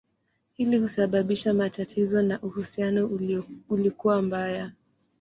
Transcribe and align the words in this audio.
Hii 0.53 0.63
ilisababisha 0.65 1.53
matatizo 1.53 2.21
na 2.21 2.41
uhusiano 2.41 3.09
ulikuwa 3.69 4.21
mbaya. 4.21 4.71